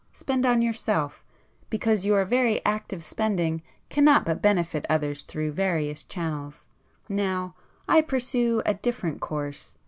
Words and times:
Spend 0.13 0.47
on 0.47 0.63
yourself,—because 0.63 2.07
your 2.07 2.25
very 2.25 2.65
act 2.65 2.91
of 2.91 3.03
spending 3.03 3.61
cannot 3.91 4.25
but 4.25 4.41
benefit 4.41 4.83
others 4.89 5.21
through 5.21 5.51
various 5.51 6.03
channels. 6.03 6.65
Now 7.07 7.53
I 7.87 8.01
pursue 8.01 8.63
a 8.65 8.73
different 8.73 9.21
course. 9.21 9.75